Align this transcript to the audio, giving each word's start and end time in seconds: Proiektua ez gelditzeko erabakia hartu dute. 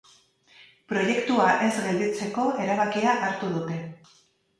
Proiektua 0.93 1.45
ez 1.65 1.69
gelditzeko 1.87 2.45
erabakia 2.65 3.13
hartu 3.27 3.51
dute. 3.59 3.79